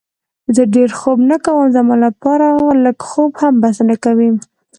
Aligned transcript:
زه 0.55 0.63
ډېر 0.75 0.89
خوب 0.99 1.17
نه 1.31 1.37
کوم، 1.45 1.65
زما 1.75 1.95
لپاره 2.05 2.47
لږ 2.83 2.97
خوب 3.09 3.31
هم 3.41 3.53
بسنه 3.63 3.95
کوي. 4.03 4.29